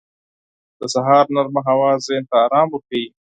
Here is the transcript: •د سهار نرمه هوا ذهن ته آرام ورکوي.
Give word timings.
•د 0.79 0.81
سهار 0.93 1.25
نرمه 1.35 1.61
هوا 1.69 1.89
ذهن 2.05 2.23
ته 2.29 2.35
آرام 2.45 2.67
ورکوي. 2.71 3.05